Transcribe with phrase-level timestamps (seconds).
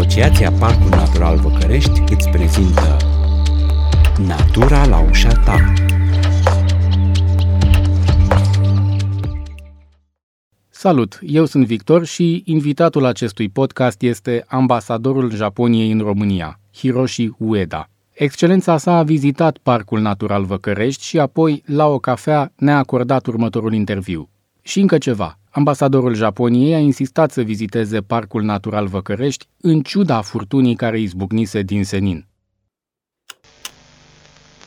[0.00, 2.96] Asociația Parcul Natural Văcărești îți prezintă
[4.26, 5.72] Natura la ușa ta.
[10.68, 17.88] Salut, eu sunt Victor și invitatul acestui podcast este ambasadorul Japoniei în România, Hiroshi Ueda.
[18.12, 23.74] Excelența sa a vizitat Parcul Natural Văcărești și apoi, la o cafea, ne-a acordat următorul
[23.74, 24.28] interviu.
[24.62, 25.39] Și încă ceva.
[25.52, 31.84] Ambasadorul Japoniei a insistat să viziteze Parcul Natural Văcărești, în ciuda furtunii care izbucnise din
[31.84, 32.26] senin.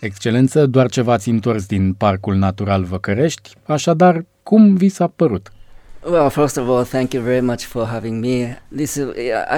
[0.00, 5.50] Excelență, doar ce v-ați întors din Parcul Natural Văcărești, așadar, cum vi s-a părut?
[6.10, 8.58] Well, first of all, thank you very much for having me.
[8.76, 9.04] This is,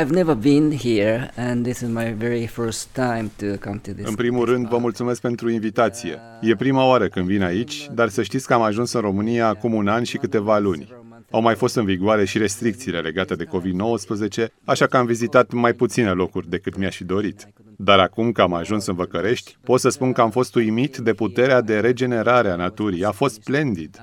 [0.00, 4.08] I've never been here, and this is my very first time to come to this.
[4.08, 6.18] În primul rând, vă mulțumesc pentru invitație.
[6.40, 9.72] E prima oară când vin aici, dar să știți că am ajuns în România acum
[9.74, 10.88] un an și câteva luni.
[11.30, 15.72] Au mai fost în vigoare și restricțiile legate de COVID-19, așa că am vizitat mai
[15.72, 17.48] puține locuri decât mi-aș fi dorit.
[17.76, 21.12] Dar acum că am ajuns în Văcărești, pot să spun că am fost uimit de
[21.12, 23.04] puterea de regenerare a naturii.
[23.04, 24.00] A fost splendid.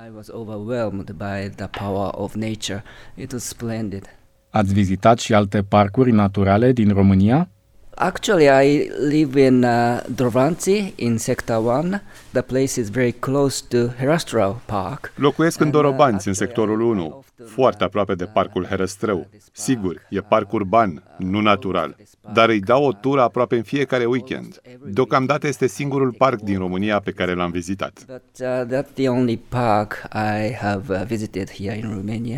[4.49, 7.49] Ați vizitat și alte parcuri naturale din România?
[7.97, 12.01] Actually, I live in uh, Drovanci, in Sector 1.
[12.31, 15.11] The place is very close to Herăstrău Park.
[15.15, 19.27] Locuiesc în uh, Dorobanți, în sectorul 1, foarte aproape de parcul Herăstrău.
[19.51, 21.95] Sigur, e parc urban, nu natural,
[22.33, 24.61] dar îi dau o tură aproape în fiecare weekend.
[24.85, 28.05] Deocamdată este singurul parc din România pe care l-am vizitat.
[28.07, 28.15] Uh,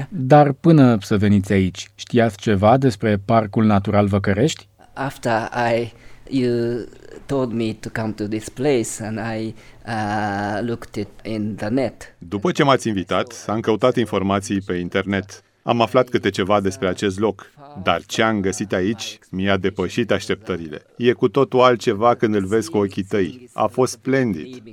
[0.10, 4.68] dar până să veniți aici, știați ceva despre Parcul Natural Văcărești?
[4.98, 5.94] After I
[6.30, 6.86] you
[7.26, 9.54] told me to come to this place and I
[9.86, 12.16] uh, looked it in the net.
[12.18, 15.42] După ce m-ați invitat, am căutat informații pe internet.
[15.64, 17.52] Am aflat câte ceva despre acest loc,
[17.84, 20.82] dar ce am găsit aici mi-a depășit așteptările.
[20.98, 23.50] E cu totul altceva când îl vezi cu ochii tăi.
[23.54, 24.64] A fost splendid.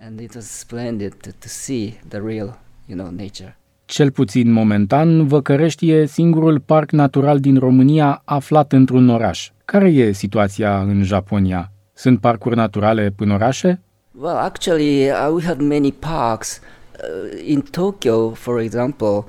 [0.00, 3.56] And it was splendid to, to see the real, you know, nature.
[3.86, 9.50] Cel puțin momentan, Văcărești e singurul parc natural din România aflat într-un oraș.
[9.64, 11.72] Care e situația în Japonia?
[11.92, 13.80] Sunt parcuri naturale în orașe?
[14.20, 16.60] Well, actually, uh, we have many parks.
[16.60, 19.24] Uh, in Tokyo, for example,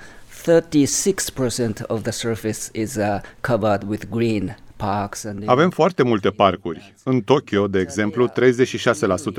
[0.45, 4.57] 36% of the surface is uh, covered with green
[5.45, 6.93] avem foarte multe parcuri.
[7.03, 8.33] În Tokyo, de exemplu, 36%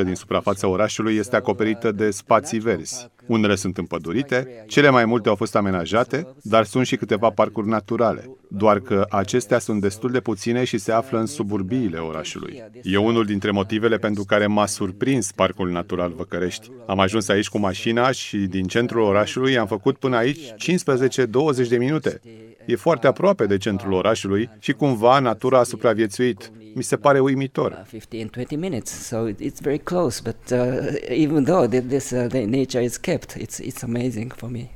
[0.05, 3.11] din suprafața orașului este acoperită de spații verzi.
[3.27, 8.31] Unele sunt împădurite, cele mai multe au fost amenajate, dar sunt și câteva parcuri naturale.
[8.49, 12.63] Doar că acestea sunt destul de puține și se află în suburbiile orașului.
[12.83, 16.71] E unul dintre motivele pentru care m-a surprins Parcul Natural Văcărești.
[16.87, 20.41] Am ajuns aici cu mașina și din centrul orașului am făcut până aici
[21.65, 22.21] 15-20 de minute.
[22.69, 26.53] E foarte aproape de centrul orașului și cumva natura a supraviețuit.
[26.75, 27.87] Mi se pare uimitor.
[27.87, 30.67] 15-20 minutes, so it's very close, but uh,
[31.09, 34.71] even though this uh, nature is kept, it's, it's amazing for me.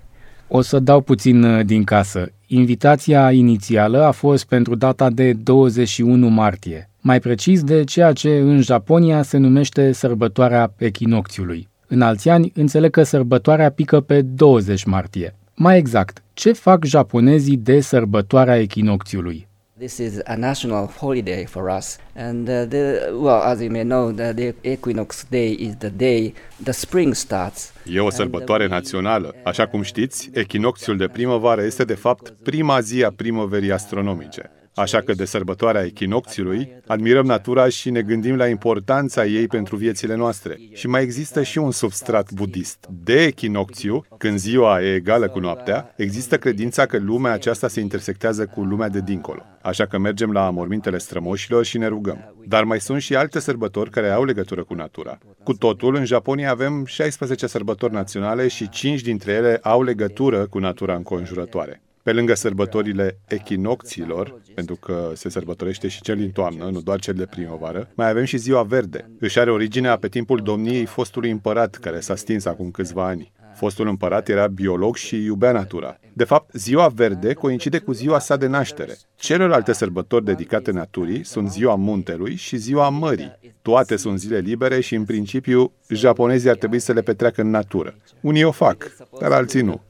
[0.48, 2.32] O să dau puțin uh, din casă.
[2.46, 8.60] Invitația inițială a fost pentru data de 21 martie, mai precis de ceea ce în
[8.60, 11.68] Japonia se numește sărbătoarea echinocțiului.
[11.86, 15.36] În alți ani, înțeleg că sărbătoarea pică pe 20 martie.
[15.62, 19.48] Mai exact, ce fac japonezii de sărbătoarea echinocțiului?
[19.78, 24.10] This is a national holiday for us, and uh, the, well, as you may know,
[24.10, 27.72] the, the equinox day is the day the spring starts.
[27.84, 29.34] E o sărbătoare națională.
[29.44, 34.50] Așa cum știți, echinocțiul de primăvară este de fapt prima zi a primăverii astronomice.
[34.74, 40.14] Așa că de sărbătoarea echinocțiului, admirăm natura și ne gândim la importanța ei pentru viețile
[40.14, 40.58] noastre.
[40.72, 42.86] Și mai există și un substrat budist.
[43.04, 48.46] De echinocțiu, când ziua e egală cu noaptea, există credința că lumea aceasta se intersectează
[48.46, 49.42] cu lumea de dincolo.
[49.62, 52.34] Așa că mergem la mormintele strămoșilor și ne rugăm.
[52.46, 55.18] Dar mai sunt și alte sărbători care au legătură cu natura.
[55.42, 60.58] Cu totul, în Japonia avem 16 sărbători naționale și 5 dintre ele au legătură cu
[60.58, 61.82] natura înconjurătoare.
[62.02, 67.14] Pe lângă sărbătorile echinocțiilor, pentru că se sărbătorește și cel din toamnă, nu doar cel
[67.14, 69.10] de primăvară, mai avem și Ziua Verde.
[69.18, 73.32] Își are originea pe timpul domniei fostului împărat, care s-a stins acum câțiva ani.
[73.54, 75.98] Fostul împărat era biolog și iubea natura.
[76.12, 78.96] De fapt, ziua verde coincide cu ziua sa de naștere.
[79.16, 83.38] Celelalte sărbători dedicate naturii sunt ziua muntelui și ziua mării.
[83.62, 87.94] Toate sunt zile libere și, în principiu, japonezii ar trebui să le petreacă în natură.
[88.20, 89.80] Unii o fac, dar alții nu.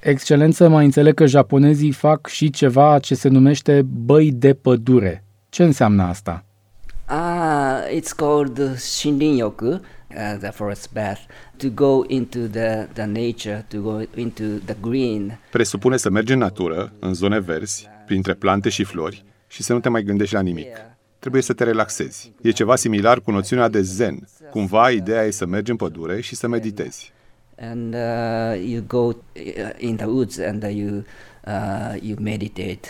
[0.00, 5.24] Excelență, mai înțeleg că japonezii fac și ceva ce se numește băi de pădure.
[5.48, 6.44] Ce înseamnă asta?
[7.04, 9.80] Ah, it's called Shinrin-yoku,
[10.16, 11.20] uh, the forest bath,
[11.56, 15.38] to go into the, the nature, to go into the green.
[15.50, 19.80] Presupune să mergi în natură, în zone verzi, printre plante și flori, și să nu
[19.80, 20.66] te mai gândești la nimic.
[21.18, 22.32] Trebuie să te relaxezi.
[22.42, 24.28] E ceva similar cu noțiunea de zen.
[24.50, 27.12] Cumva, ideea e să mergi în pădure și să meditezi.
[27.60, 29.14] And uh, you go uh,
[29.78, 31.04] in the woods and uh, you,
[31.46, 32.88] uh, you meditate.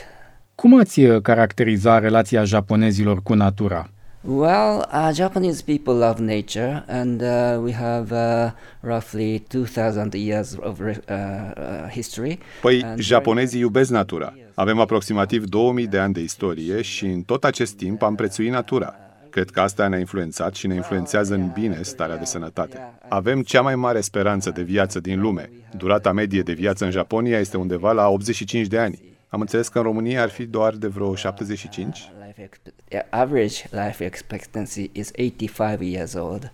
[0.55, 3.91] Cum ați uh, caracteriza relația japonezilor cu natura?
[4.25, 10.81] Well, uh, Japanese people love nature, and uh, we have uh, roughly 2,000 years of
[10.81, 12.39] uh, uh, history.
[12.61, 14.35] Păi, And japonezii iubesc natura.
[14.55, 18.95] Avem aproximativ 2000 de ani de istorie și în tot acest timp am prețuit natura.
[19.31, 22.79] Cred că asta ne-a influențat și ne influențează în bine starea de sănătate.
[23.09, 25.51] Avem cea mai mare speranță de viață din lume.
[25.77, 29.03] Durata medie de viață în Japonia este undeva la 85 de ani.
[29.29, 32.11] Am înțeles că în România ar fi doar de vreo 75?
[32.37, 36.51] Life expe- yeah, average life expectancy is 85 years old.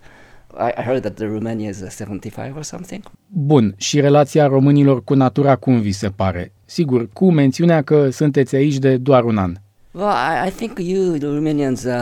[0.57, 3.03] I, I heard that the Romania is uh, 75 or something.
[3.27, 6.53] Bun, și relația românilor cu natura cum vi se pare?
[6.65, 9.55] Sigur, cu mențiunea că sunteți aici de doar un an.
[9.91, 11.93] Well, I, I think you, the Romanians, uh,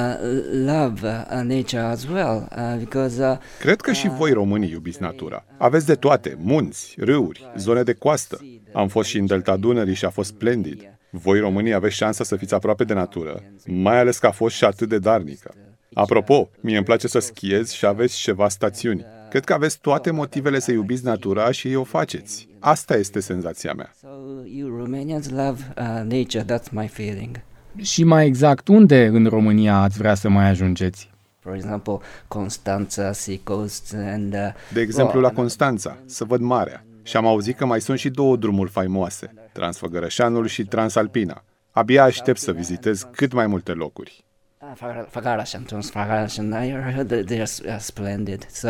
[0.66, 5.46] love uh, nature as well uh, because uh, Cred că și voi românii iubiți natura.
[5.58, 8.40] Aveți de toate, munți, râuri, zone de coastă.
[8.74, 10.97] Am fost și în Delta Dunării și a fost splendid.
[11.10, 14.64] Voi românii aveți șansa să fiți aproape de natură, mai ales că a fost și
[14.64, 15.54] atât de darnică.
[15.94, 19.06] Apropo, mie îmi place să schiez și aveți ceva stațiuni.
[19.30, 22.48] Cred că aveți toate motivele să iubiți natura și o faceți.
[22.60, 23.94] Asta este senzația mea.
[24.02, 24.08] so
[24.46, 26.44] you Romanians love uh, nature.
[26.44, 27.40] That's my feeling.
[27.82, 31.10] Și mai exact, unde în România ați vrea să mai ajungeți?
[31.40, 36.86] For example, Constanța, Sea Coast, and uh, De exemplu, la well, Constanța, să văd marea.
[37.08, 41.44] Și am auzit că mai sunt și două drumuri faimoase, Transfăgărășanul și Transalpina.
[41.72, 44.24] Abia aștept să vizitez cât mai multe locuri.
[44.62, 48.46] Uh, Fagar- Fagarasan, Transfagarasan, I heard that they're s- uh, splendid.
[48.52, 48.70] So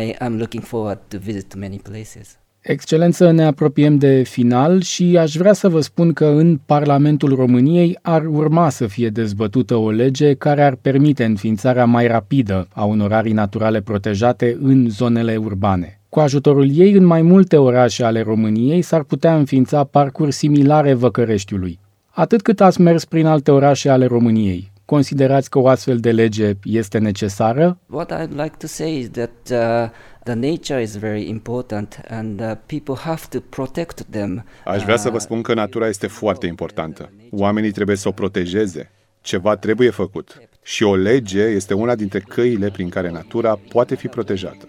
[0.00, 2.38] I am looking forward to visit many places.
[2.60, 7.98] Excelență, ne apropiem de final și aș vrea să vă spun că în Parlamentul României
[8.02, 13.12] ar urma să fie dezbătută o lege care ar permite înființarea mai rapidă a unor
[13.12, 15.98] arii naturale protejate în zonele urbane.
[16.14, 21.78] Cu ajutorul ei, în mai multe orașe ale României s-ar putea înființa parcuri similare Văcăreștiului.
[22.10, 26.52] Atât cât ați mers prin alte orașe ale României, considerați că o astfel de lege
[26.64, 27.78] este necesară?
[27.90, 29.90] What I'd like to say is that uh,
[30.24, 34.44] the nature is very important, and uh, people have to protect them.
[34.64, 37.10] Aș vrea să vă spun că natura este foarte importantă.
[37.30, 38.90] Oamenii trebuie să o protejeze.
[39.20, 40.40] Ceva trebuie făcut.
[40.62, 44.66] Și o lege este una dintre căile prin care natura poate fi protejată.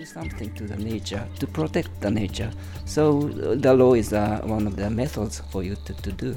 [0.00, 2.50] You have to do something to the nature to protect the nature.
[2.84, 6.34] So uh, the law is uh, one of the methods for you to, to do.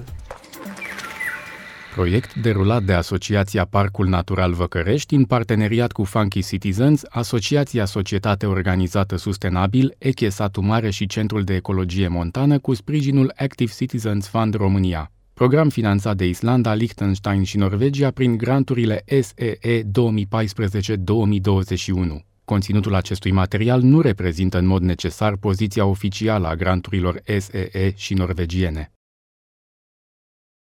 [1.94, 9.15] Proiect derulat de Asociația Parcul Natural Văcărești în parteneriat cu Funky Citizens, Asociația Societate Organizată
[9.15, 15.12] Sustenabil, Eche Satu Mare și Centrul de Ecologie Montană cu sprijinul Active Citizens Fund România.
[15.33, 22.24] Program finanțat de Islanda, Liechtenstein și Norvegia prin granturile SEE 2014-2021.
[22.45, 28.93] Conținutul acestui material nu reprezintă în mod necesar poziția oficială a granturilor SEE și norvegiene.